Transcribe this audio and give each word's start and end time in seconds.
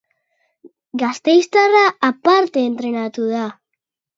Gasteiztarra 1.03 1.83
aparte 2.09 2.65
entrenatu 2.71 3.29
da. 3.37 3.47